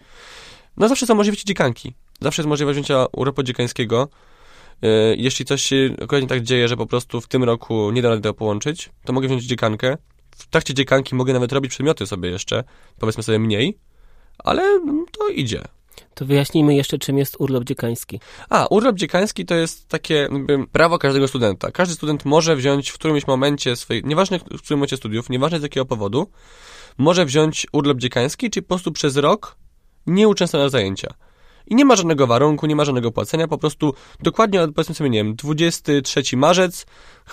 [0.77, 1.93] No zawsze są możliwości dziekanki.
[2.21, 4.09] Zawsze jest możliwość wzięcia urlopu dziekańskiego,
[4.81, 8.09] E, jeśli coś się akurat tak dzieje, że po prostu w tym roku nie da
[8.09, 9.97] rady tego połączyć, to mogę wziąć dziekankę.
[10.31, 12.63] W trakcie dziekanki mogę nawet robić przedmioty sobie jeszcze,
[12.99, 13.77] powiedzmy sobie mniej,
[14.37, 14.79] ale
[15.11, 15.63] to idzie.
[16.13, 18.19] To wyjaśnijmy jeszcze, czym jest urlop dziekański.
[18.49, 20.29] A, urlop dziekański to jest takie
[20.71, 21.71] prawo każdego studenta.
[21.71, 25.63] Każdy student może wziąć w którymś momencie swojej, nieważne w którym momencie studiów, nieważne z
[25.63, 26.27] jakiego powodu,
[26.97, 29.55] może wziąć urlop dziekański, czyli po prostu przez rok
[30.07, 31.13] nie uczęszcza na zajęcia.
[31.67, 35.23] I nie ma żadnego warunku, nie ma żadnego płacenia, po prostu dokładnie, powiedzmy sobie, nie
[35.23, 36.85] wiem, 23 marzec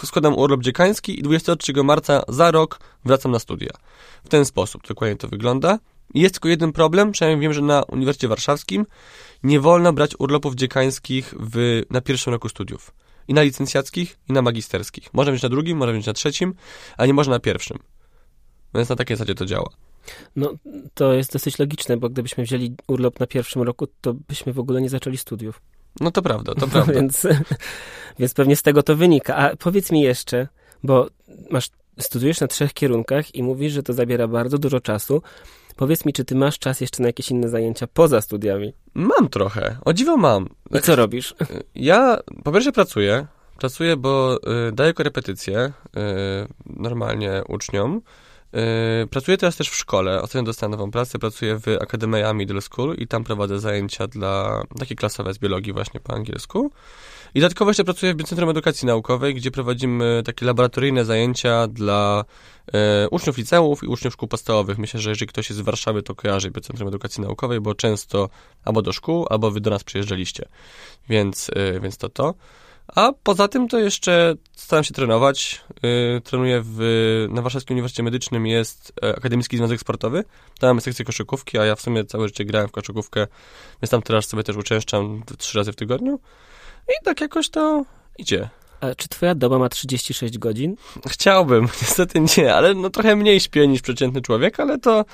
[0.05, 3.71] składam urlop dziekański i 23 marca za rok wracam na studia.
[4.25, 5.79] W ten sposób dokładnie to wygląda.
[6.15, 8.87] Jest tylko jeden problem, przynajmniej wiem, że na Uniwersytecie Warszawskim
[9.43, 12.95] nie wolno brać urlopów dziekańskich w, na pierwszym roku studiów.
[13.29, 15.15] I na licencjackich, i na magisterskich.
[15.15, 16.55] Można wziąć na drugim, można wziąć na trzecim,
[16.97, 17.79] a nie można na pierwszym.
[18.75, 19.71] Więc na takiej zasadzie to działa.
[20.37, 20.53] No,
[20.95, 24.81] to jest dosyć logiczne, bo gdybyśmy wzięli urlop na pierwszym roku, to byśmy w ogóle
[24.81, 25.63] nie zaczęli studiów.
[26.01, 26.93] No to prawda, to prawda.
[26.93, 27.27] więc,
[28.19, 29.37] więc pewnie z tego to wynika.
[29.37, 30.49] A powiedz mi jeszcze,
[30.83, 31.09] bo
[31.51, 35.23] masz, studiujesz na trzech kierunkach i mówisz, że to zabiera bardzo dużo czasu.
[35.77, 38.73] Powiedz mi, czy ty masz czas jeszcze na jakieś inne zajęcia poza studiami?
[38.95, 39.77] Mam trochę.
[39.85, 40.49] O dziwo mam.
[40.71, 41.35] I co robisz?
[41.75, 43.27] Ja po pierwsze pracuję.
[43.59, 45.71] Pracuję, bo y, daję korepetycje y,
[46.67, 48.01] normalnie uczniom.
[48.53, 50.23] Yy, pracuję teraz też w szkole.
[50.23, 51.19] Ostatnio dostałem nową pracę.
[51.19, 56.01] Pracuję w Akademii Middle School i tam prowadzę zajęcia dla takie klasowe z biologii właśnie
[56.01, 56.71] po angielsku.
[57.35, 62.25] I dodatkowo jeszcze pracuję w Centrum Edukacji Naukowej, gdzie prowadzimy takie laboratoryjne zajęcia dla
[62.73, 64.79] e, uczniów liceów i uczniów szkół podstawowych.
[64.79, 68.29] Myślę, że jeżeli ktoś jest z Warszawy, to kojarzy Centrum Edukacji Naukowej, bo często
[68.65, 70.49] albo do szkół, albo wy do nas przyjeżdżaliście.
[71.09, 72.35] Więc, e, więc to to.
[72.87, 75.65] A poza tym to jeszcze staram się trenować.
[75.83, 76.79] Yy, trenuję w,
[77.31, 80.25] na Warszawskim Uniwersytecie Medycznym jest e, Akademicki Związek Sportowy.
[80.59, 83.27] Tam mamy sekcję koszykówki, a ja w sumie całe życie grałem w koszykówkę,
[83.83, 86.21] więc tam teraz sobie też uczęszczam trzy razy w tygodniu.
[86.89, 87.85] I tak jakoś to
[88.19, 88.49] idzie.
[88.81, 90.77] A czy twoja doba ma 36 godzin?
[91.09, 95.05] Chciałbym, niestety nie, ale no trochę mniej śpię niż przeciętny człowiek, ale to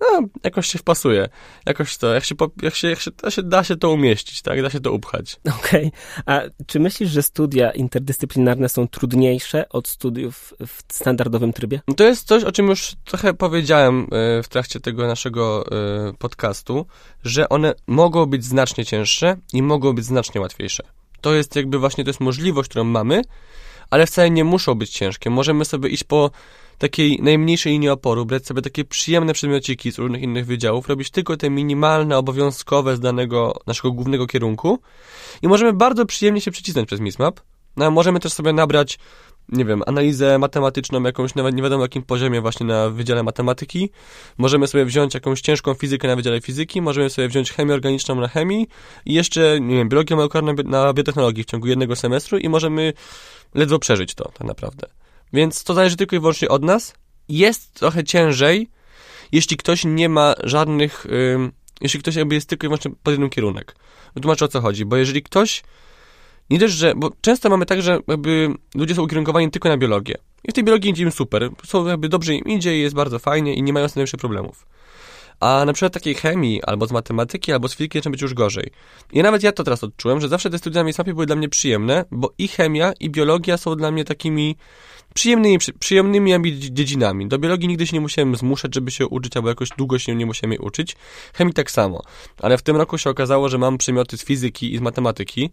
[0.00, 1.28] no, jakoś się wpasuje.
[1.66, 4.62] Jakoś to, jak się, jak się, jak się, da, się da się to umieścić, tak?
[4.62, 5.40] Da się to upchać.
[5.58, 5.86] Okej.
[5.86, 6.22] Okay.
[6.26, 11.80] A czy myślisz, że studia interdyscyplinarne są trudniejsze od studiów w standardowym trybie?
[11.96, 16.86] To jest coś, o czym już trochę powiedziałem e, w trakcie tego naszego e, podcastu,
[17.24, 20.97] że one mogą być znacznie cięższe i mogą być znacznie łatwiejsze.
[21.20, 23.22] To jest jakby właśnie, to jest możliwość, którą mamy,
[23.90, 25.30] ale wcale nie muszą być ciężkie.
[25.30, 26.30] Możemy sobie iść po
[26.78, 31.36] takiej najmniejszej linii oporu, brać sobie takie przyjemne przedmiociki z różnych innych wydziałów, robić tylko
[31.36, 34.78] te minimalne, obowiązkowe z danego naszego głównego kierunku
[35.42, 37.40] i możemy bardzo przyjemnie się przycisnąć przez MISMAP.
[37.76, 38.98] No, możemy też sobie nabrać
[39.48, 43.90] nie wiem, analizę matematyczną jakąś nawet nie wiadomo jakim poziomie właśnie na Wydziale Matematyki.
[44.38, 48.28] Możemy sobie wziąć jakąś ciężką fizykę na Wydziale Fizyki, możemy sobie wziąć chemię organiczną na
[48.28, 48.68] chemii
[49.06, 52.92] i jeszcze, nie wiem, biologię molekularną na biotechnologii w ciągu jednego semestru i możemy
[53.54, 54.86] ledwo przeżyć to tak naprawdę.
[55.32, 56.94] Więc to zależy tylko i wyłącznie od nas.
[57.28, 58.68] Jest trochę ciężej,
[59.32, 63.30] jeśli ktoś nie ma żadnych, yy, jeśli ktoś jakby jest tylko i wyłącznie pod jeden
[63.30, 63.76] kierunek.
[64.14, 65.62] Wytłumaczę o co chodzi, bo jeżeli ktoś
[66.50, 70.14] nie też, że, bo często mamy tak, że jakby ludzie są ukierunkowani tylko na biologię.
[70.44, 73.54] I w tej biologii idzie im super, są jakby dobrze im idzie, jest bardzo fajnie
[73.54, 74.66] i nie mają najwyższych problemów.
[75.40, 78.70] A na przykład takiej chemii, albo z matematyki, albo z fizyki zaczyna być już gorzej.
[79.12, 81.48] I nawet ja to teraz odczułem, że zawsze te studia na MISMAPie były dla mnie
[81.48, 84.56] przyjemne, bo i chemia, i biologia są dla mnie takimi
[85.14, 87.28] przyjemnymi, przyjemnymi dziedzinami.
[87.28, 90.26] Do biologii nigdy się nie musiałem zmuszać, żeby się uczyć, albo jakoś długo się nie
[90.26, 90.96] musiałem jej uczyć.
[91.34, 92.02] Chemii tak samo.
[92.38, 95.50] Ale w tym roku się okazało, że mam przedmioty z fizyki i z matematyki,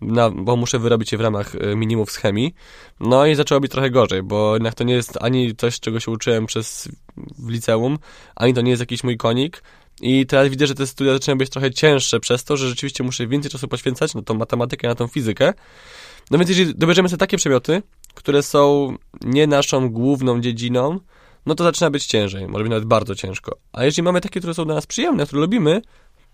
[0.00, 2.54] na, bo muszę wyrobić je w ramach e, minimów z chemii.
[3.00, 6.10] No i zaczęło być trochę gorzej, bo jednak to nie jest ani coś, czego się
[6.10, 6.88] uczyłem przez
[7.38, 7.98] w liceum,
[8.36, 9.62] ani to nie jest jakiś mój konik.
[10.00, 13.26] I teraz widzę, że te studia zaczynają być trochę cięższe przez to, że rzeczywiście muszę
[13.26, 15.52] więcej czasu poświęcać na tą matematykę, na tą fizykę.
[16.30, 17.82] No więc jeżeli dobierzemy sobie takie przedmioty,
[18.14, 21.00] które są nie naszą główną dziedziną,
[21.46, 23.56] no to zaczyna być ciężej, może być nawet bardzo ciężko.
[23.72, 25.82] A jeżeli mamy takie, które są dla nas przyjemne, które lubimy,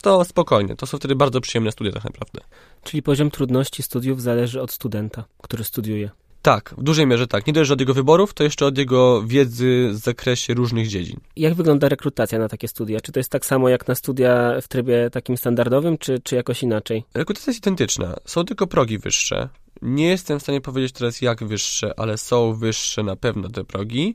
[0.02, 0.76] to spokojnie.
[0.76, 2.40] To są wtedy bardzo przyjemne studia tak naprawdę.
[2.82, 6.11] Czyli poziom trudności studiów zależy od studenta, który studiuje.
[6.42, 7.46] Tak, w dużej mierze tak.
[7.46, 11.20] Nie dość, od jego wyborów, to jeszcze od jego wiedzy w zakresie różnych dziedzin.
[11.37, 13.00] Jak wygląda rekrutacja na takie studia?
[13.00, 16.62] Czy to jest tak samo jak na studia w trybie takim standardowym, czy, czy jakoś
[16.62, 17.04] inaczej?
[17.14, 18.16] Rekrutacja jest identyczna.
[18.24, 19.48] Są tylko progi wyższe.
[19.82, 24.14] Nie jestem w stanie powiedzieć teraz jak wyższe, ale są wyższe na pewno te progi.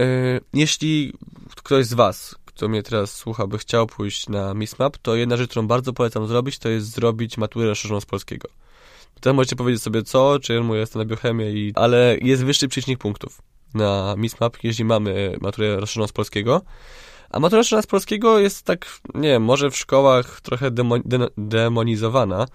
[0.00, 0.04] E,
[0.54, 1.12] jeśli
[1.56, 5.50] ktoś z Was, kto mnie teraz słucha, by chciał pójść na MISMAP, to jedna rzecz,
[5.50, 8.48] którą bardzo polecam zrobić, to jest zrobić maturę rozszerzoną z polskiego.
[9.20, 11.72] Teraz możecie powiedzieć sobie co, czy ja jestem na biochemię, i...
[11.74, 13.42] ale jest wyższy przeciętnik punktów
[13.74, 16.62] na MISMAP, jeśli mamy maturę rozszerzoną z polskiego.
[17.30, 20.84] A matura rozszerzona z polskiego jest tak, nie wiem, może w szkołach trochę de,
[21.38, 22.46] demonizowana,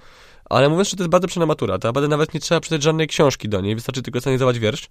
[0.50, 3.50] ale mówiąc, że to jest bardzo przyjemna matura, naprawdę nawet nie trzeba czytać żadnej książki
[3.50, 4.88] do niej, wystarczy tylko zanalizować wiersz,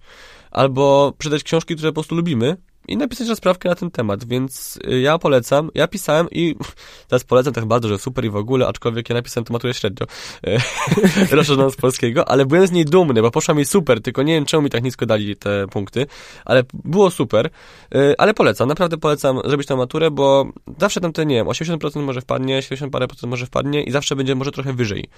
[0.51, 4.99] albo przeczytać książki, które po prostu lubimy i napisać rozprawkę na ten temat, więc y,
[4.99, 6.55] ja polecam, ja pisałem i
[7.07, 10.07] teraz polecam tak bardzo, że super i w ogóle, aczkolwiek ja napisałem tę maturę średnio,
[10.47, 10.57] y,
[11.35, 14.45] rozszerzoną z polskiego, ale byłem z niej dumny, bo poszła mi super, tylko nie wiem
[14.45, 16.07] czemu mi tak nisko dali te punkty,
[16.45, 17.49] ale było super,
[17.95, 22.01] y, ale polecam, naprawdę polecam zrobić tę maturę, bo zawsze tam te, nie wiem, 80%
[22.01, 25.09] może wpadnie, 70 parę procent może wpadnie i zawsze będzie może trochę wyżej,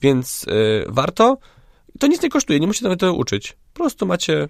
[0.00, 0.46] więc
[0.88, 1.38] warto,
[1.98, 4.48] to nic nie kosztuje, nie musicie nawet tego uczyć, po prostu macie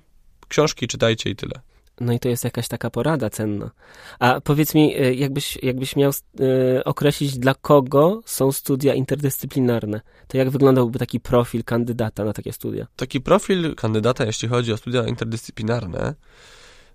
[0.49, 1.72] książki, czytajcie i tyle.
[2.03, 3.71] No i to jest jakaś taka porada cenna.
[4.19, 10.37] A powiedz mi, e, jakbyś, jakbyś miał y, określić, dla kogo są studia interdyscyplinarne, to
[10.37, 12.87] jak wyglądałby taki profil kandydata na takie studia?
[12.97, 16.15] Taki profil kandydata, jeśli chodzi o studia interdyscyplinarne,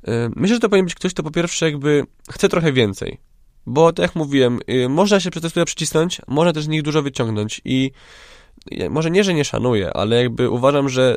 [0.08, 3.18] y, myślę, że to powinien być ktoś, kto po pierwsze jakby chce trochę więcej.
[3.66, 7.02] Bo tak jak mówiłem, można się przez te studia przycisnąć, można też z nich dużo
[7.02, 7.92] wyciągnąć i
[8.90, 11.16] może nie, że nie szanuję, ale jakby uważam, że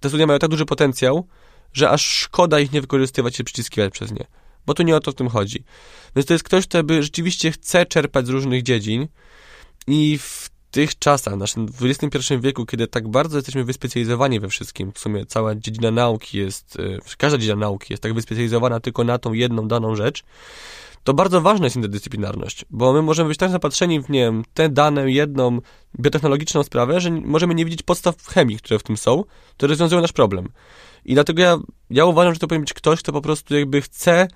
[0.00, 1.26] te studia mają tak duży potencjał,
[1.72, 4.26] że aż szkoda ich nie wykorzystywać i przyciskiwać przez nie.
[4.66, 5.64] Bo tu nie o to w tym chodzi.
[6.16, 9.08] Więc to jest ktoś, kto by rzeczywiście chce czerpać z różnych dziedzin
[9.86, 14.92] i w tych czasach, w naszym XXI wieku, kiedy tak bardzo jesteśmy wyspecjalizowani we wszystkim,
[14.92, 19.18] w sumie cała dziedzina nauki jest, e, każda dziedzina nauki jest tak wyspecjalizowana tylko na
[19.18, 20.24] tą jedną daną rzecz,
[21.04, 24.68] to bardzo ważna jest interdyscyplinarność, bo my możemy być tak zapatrzeni w, nie wiem, tę
[24.68, 25.60] daną jedną
[26.00, 30.12] biotechnologiczną sprawę, że możemy nie widzieć podstaw chemii, które w tym są, które rozwiązują nasz
[30.12, 30.48] problem.
[31.04, 31.58] I dlatego ja,
[31.90, 34.28] ja uważam, że to powinien być ktoś, kto po prostu jakby chce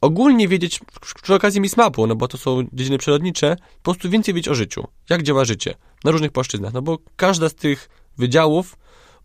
[0.00, 0.80] ogólnie wiedzieć
[1.22, 4.88] przy okazji MISMAP-u, no bo to są dziedziny przyrodnicze, po prostu więcej wiedzieć o życiu,
[5.10, 5.74] jak działa życie?
[6.04, 8.76] Na różnych płaszczyznach, no bo każda z tych wydziałów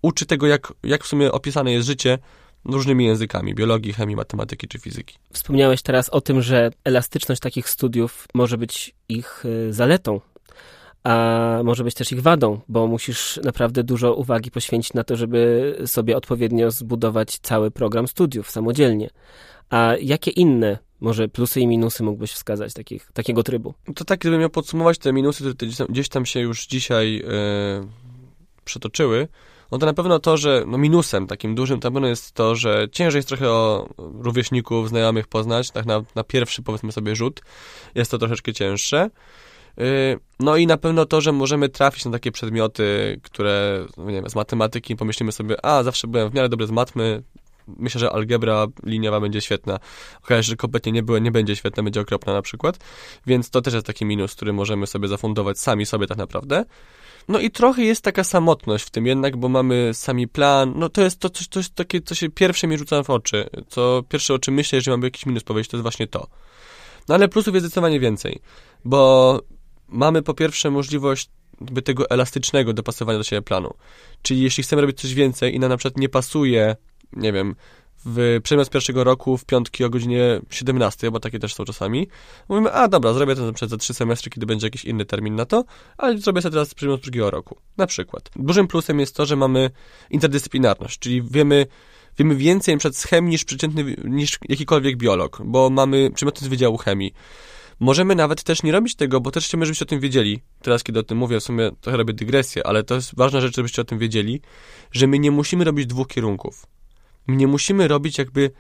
[0.02, 2.20] uczy tego, jak, jak w sumie opisane jest życie
[2.66, 5.16] różnymi językami, biologii, chemii, matematyki czy fizyki.
[5.34, 10.22] Wspomniałeś teraz o tym, że elastyczność takich studiów może być ich y, zaletą,
[11.04, 15.76] a może być też ich wadą, bo musisz naprawdę dużo uwagi poświęcić na to, żeby
[15.86, 19.10] sobie odpowiednio zbudować cały program studiów samodzielnie.
[19.70, 23.74] A jakie inne może plusy i minusy mógłbyś wskazać takich, takiego trybu?
[23.96, 27.88] To tak, gdybym miał podsumować te minusy, które gdzieś tam się już dzisiaj yy,
[28.66, 29.28] przetoczyły,
[29.72, 33.20] no to na pewno to, że no minusem takim dużym na jest to, że ciężej
[33.20, 37.42] jest trochę o rówieśników, znajomych poznać, tak na, na pierwszy powiedzmy sobie rzut
[37.96, 39.10] jest to troszeczkę cięższe.
[39.80, 44.14] Y, no i na pewno to, że możemy trafić na takie przedmioty, które, no nie
[44.14, 47.24] wiem, z matematyki pomyślimy sobie, a zawsze byłem w miarę dobry z matmy,
[47.68, 49.80] myślę, że algebra liniowa będzie świetna.
[50.24, 52.80] Okaże się, że kompletnie nie, było, nie będzie świetna, będzie okropna na przykład.
[53.28, 56.66] Więc to też jest taki minus, który możemy sobie zafundować sami sobie tak naprawdę.
[57.28, 60.74] No i trochę jest taka samotność w tym jednak, bo mamy sami plan.
[60.76, 63.50] No to jest to, coś, jest takie, co się pierwsze mi rzuca w oczy.
[63.68, 66.28] Co pierwsze o czym myślę, że mamy jakiś minus powiedzieć, to jest właśnie to.
[67.08, 68.40] No ale plusów jest zdecydowanie więcej,
[68.86, 69.42] bo
[69.88, 71.30] mamy po pierwsze możliwość
[71.62, 73.74] jakby tego elastycznego dopasowania do siebie planu.
[74.22, 76.76] Czyli jeśli chcemy robić coś więcej i nam na przykład nie pasuje,
[77.14, 77.56] nie wiem,
[78.06, 82.08] w przedmiot pierwszego roku w piątki o godzinie 17, bo takie też są czasami.
[82.50, 85.46] Mówimy, a dobra, zrobię to przed za trzy semestry, kiedy będzie jakiś inny termin na
[85.46, 85.64] to,
[85.98, 88.30] ale zrobię sobie teraz przedmiot drugiego roku, na przykład.
[88.36, 89.70] Dużym plusem jest to, że mamy
[90.10, 91.66] interdyscyplinarność, czyli wiemy,
[92.18, 96.78] wiemy więcej przed z chemii niż przeciętny, niż jakikolwiek biolog, bo mamy przedmioty z Wydziału
[96.78, 97.14] Chemii.
[97.80, 100.40] Możemy nawet też nie robić tego, bo też chcemy, żebyście o tym wiedzieli.
[100.62, 103.56] Teraz, kiedy o tym mówię, w sumie trochę robię dygresję, ale to jest ważna rzecz,
[103.56, 104.42] żebyście o tym wiedzieli,
[104.92, 106.75] że my nie musimy robić dwóch kierunków.
[107.28, 108.52] Nie musimy robić jakby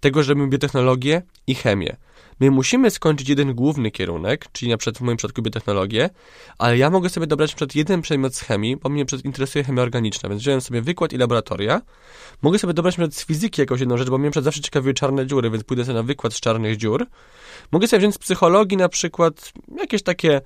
[0.00, 1.96] tego, że robimy biotechnologię i chemię.
[2.40, 6.10] My musimy skończyć jeden główny kierunek, czyli na przykład w moim przypadku biotechnologię,
[6.58, 10.28] ale ja mogę sobie dobrać przykład jeden przedmiot z chemii, bo mnie interesuje chemia organiczna,
[10.28, 11.82] więc wziąłem sobie wykład i laboratoria.
[12.42, 15.50] Mogę sobie dobrać przykład z fizyki jakąś jedną rzecz, bo mnie zawsze ciekawiły czarne dziury,
[15.50, 17.06] więc pójdę sobie na wykład z czarnych dziur.
[17.72, 20.40] Mogę sobie wziąć z psychologii na przykład jakieś takie,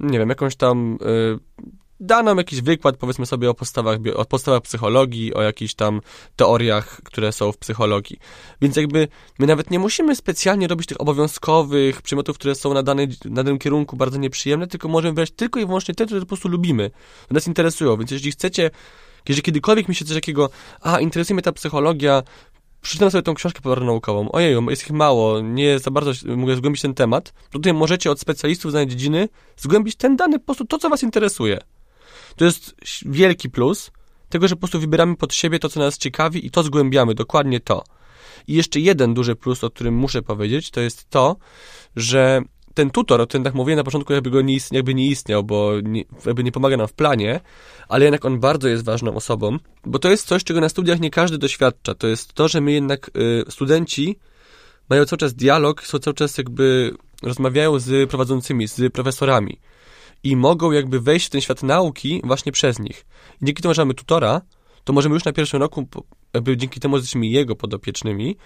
[0.00, 1.38] nie wiem, jakąś tam y,
[2.00, 6.00] da nam jakiś wykład, powiedzmy sobie, o podstawach, o podstawach psychologii, o jakichś tam
[6.36, 8.18] teoriach, które są w psychologii.
[8.60, 9.08] Więc jakby
[9.38, 13.58] my nawet nie musimy specjalnie robić tych obowiązkowych przedmiotów, które są na, danej, na danym
[13.58, 16.90] kierunku bardzo nieprzyjemne, tylko możemy brać tylko i wyłącznie te, które po prostu lubimy,
[17.24, 17.96] które nas interesują.
[17.96, 18.70] Więc jeśli chcecie,
[19.28, 22.22] jeżeli kiedykolwiek mi się coś takiego, a interesuje mnie ta psychologia,
[22.82, 24.32] przeczytam sobie tą książkę naukową.
[24.32, 27.32] Ojeju, jest ich mało, nie za bardzo mogę zgłębić ten temat.
[27.32, 30.88] To tutaj możecie od specjalistów z danej dziedziny zgłębić ten dany po prostu to, co
[30.90, 31.60] was interesuje.
[32.36, 32.74] To jest
[33.06, 33.90] wielki plus
[34.28, 37.60] tego, że po prostu wybieramy pod siebie to, co nas ciekawi i to zgłębiamy, dokładnie
[37.60, 37.84] to.
[38.46, 41.36] I jeszcze jeden duży plus, o którym muszę powiedzieć, to jest to,
[41.96, 42.42] że
[42.74, 45.44] ten tutor, o którym tak mówiłem na początku, jakby go nie, istniał, jakby nie istniał,
[45.44, 47.40] bo nie, jakby nie pomaga nam w planie,
[47.88, 51.10] ale jednak on bardzo jest ważną osobą, bo to jest coś, czego na studiach nie
[51.10, 51.94] każdy doświadcza.
[51.94, 53.10] To jest to, że my jednak,
[53.48, 54.18] y, studenci
[54.90, 59.58] mają cały czas dialog, są cały czas jakby rozmawiają z prowadzącymi, z profesorami
[60.24, 63.06] i mogą jakby wejść w ten świat nauki właśnie przez nich.
[63.42, 64.40] I dzięki temu, że mamy tutora,
[64.84, 65.86] to możemy już na pierwszym roku,
[66.34, 68.36] jakby dzięki temu, że jesteśmy jego podopiecznymi,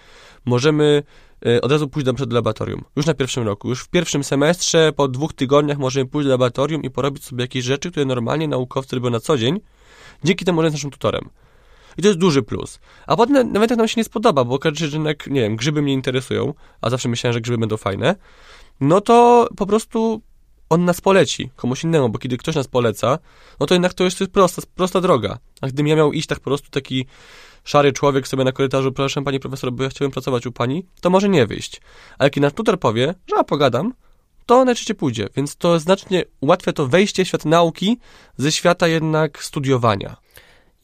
[0.45, 1.03] możemy
[1.45, 2.83] e, od razu pójść do, do laboratorium.
[2.95, 3.69] Już na pierwszym roku.
[3.69, 7.65] Już w pierwszym semestrze, po dwóch tygodniach możemy pójść do laboratorium i porobić sobie jakieś
[7.65, 9.59] rzeczy, które normalnie naukowcy robią na co dzień,
[10.23, 11.29] dzięki temu, że jest naszym tutorem.
[11.97, 12.79] I to jest duży plus.
[13.07, 15.55] A potem nawet jak nam się nie spodoba, bo okaże się, że jednak, nie wiem,
[15.55, 18.15] grzyby mnie interesują, a zawsze myślałem, że grzyby będą fajne,
[18.79, 20.21] no to po prostu
[20.69, 23.19] on nas poleci komuś innemu, bo kiedy ktoś nas poleca,
[23.59, 25.39] no to jednak to jest prosta, prosta droga.
[25.61, 27.05] A gdybym ja miał iść tak po prostu taki
[27.63, 31.09] szary człowiek sobie na korytarzu, proszę pani profesor, bo ja chciałbym pracować u pani, to
[31.09, 31.81] może nie wyjść.
[32.17, 33.93] A jak nasz tutor powie, że ja pogadam,
[34.45, 35.29] to najczęściej pójdzie.
[35.35, 37.97] Więc to znacznie ułatwia to wejście w świat nauki
[38.37, 40.15] ze świata jednak studiowania.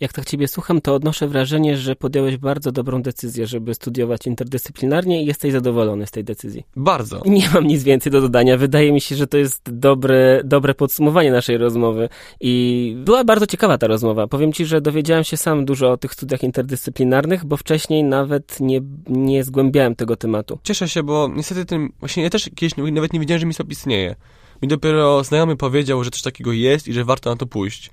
[0.01, 5.23] Jak tak ciebie słucham, to odnoszę wrażenie, że podjąłeś bardzo dobrą decyzję, żeby studiować interdyscyplinarnie
[5.23, 6.63] i jesteś zadowolony z tej decyzji.
[6.75, 7.21] Bardzo.
[7.25, 8.57] Nie mam nic więcej do dodania.
[8.57, 12.09] Wydaje mi się, że to jest dobre, dobre podsumowanie naszej rozmowy
[12.39, 14.27] i była bardzo ciekawa ta rozmowa.
[14.27, 18.81] Powiem ci, że dowiedziałem się sam dużo o tych studiach interdyscyplinarnych, bo wcześniej nawet nie,
[19.07, 20.59] nie zgłębiałem tego tematu.
[20.63, 24.15] Cieszę się, bo niestety tym, właśnie ja też kiedyś nawet nie wiedziałem, że MISOP istnieje.
[24.61, 27.91] Mi dopiero znajomy powiedział, że coś takiego jest i że warto na to pójść.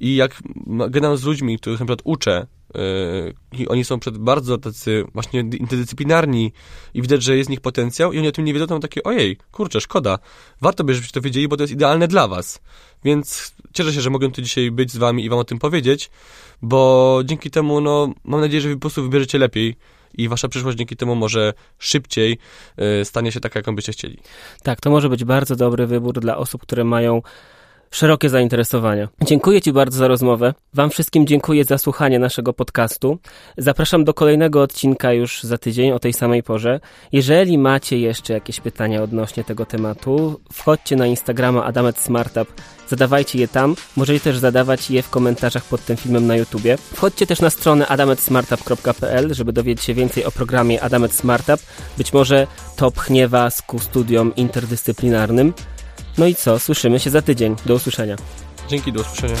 [0.00, 0.42] I jak
[0.90, 5.40] gadam z ludźmi, których na przykład uczę, yy, i oni są przed bardzo tacy właśnie
[5.40, 6.52] interdyscyplinarni
[6.94, 9.02] i widać, że jest w nich potencjał i oni o tym nie wiedzą, to takie,
[9.02, 10.18] ojej, kurczę, szkoda.
[10.60, 12.60] Warto by, żebyście to wiedzieli, bo to jest idealne dla was.
[13.04, 16.10] Więc cieszę się, że mogę tu dzisiaj być z wami i wam o tym powiedzieć,
[16.62, 19.76] bo dzięki temu, no, mam nadzieję, że wy po prostu wybierzecie lepiej
[20.18, 22.38] i wasza przyszłość dzięki temu może szybciej
[23.00, 24.18] y, stanie się taka, jaką byście chcieli.
[24.62, 27.22] Tak, to może być bardzo dobry wybór dla osób, które mają
[27.94, 29.08] szerokie zainteresowania.
[29.22, 30.54] Dziękuję Ci bardzo za rozmowę.
[30.74, 33.18] Wam wszystkim dziękuję za słuchanie naszego podcastu.
[33.58, 36.80] Zapraszam do kolejnego odcinka już za tydzień o tej samej porze.
[37.12, 42.48] Jeżeli macie jeszcze jakieś pytania odnośnie tego tematu, wchodźcie na Instagrama Adamet Smartup,
[42.88, 43.76] zadawajcie je tam.
[43.96, 46.76] Możecie też zadawać je w komentarzach pod tym filmem na YouTubie.
[46.76, 51.60] Wchodźcie też na stronę adametsmartup.pl, żeby dowiedzieć się więcej o programie Adamet Smartup.
[51.98, 52.46] Być może
[52.76, 55.52] to pchnie Was ku studiom interdyscyplinarnym.
[56.18, 56.58] No i co?
[56.58, 57.56] Słyszymy się za tydzień.
[57.66, 58.16] Do usłyszenia.
[58.68, 59.36] Dzięki, do usłyszenia.